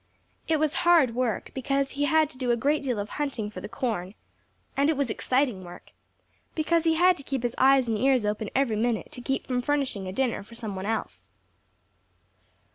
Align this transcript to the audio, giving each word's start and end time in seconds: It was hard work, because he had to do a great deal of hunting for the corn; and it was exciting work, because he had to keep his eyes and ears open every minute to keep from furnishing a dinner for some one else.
It 0.47 0.57
was 0.57 0.73
hard 0.81 1.13
work, 1.13 1.51
because 1.53 1.91
he 1.91 2.05
had 2.05 2.27
to 2.31 2.37
do 2.39 2.49
a 2.49 2.55
great 2.57 2.81
deal 2.81 2.97
of 2.97 3.07
hunting 3.07 3.51
for 3.51 3.61
the 3.61 3.69
corn; 3.69 4.15
and 4.75 4.89
it 4.89 4.97
was 4.97 5.11
exciting 5.11 5.63
work, 5.63 5.91
because 6.55 6.85
he 6.85 6.95
had 6.95 7.17
to 7.17 7.23
keep 7.23 7.43
his 7.43 7.53
eyes 7.59 7.87
and 7.87 7.99
ears 7.99 8.25
open 8.25 8.49
every 8.55 8.77
minute 8.77 9.11
to 9.11 9.21
keep 9.21 9.45
from 9.45 9.61
furnishing 9.61 10.07
a 10.07 10.11
dinner 10.11 10.41
for 10.41 10.55
some 10.55 10.75
one 10.75 10.87
else. 10.87 11.29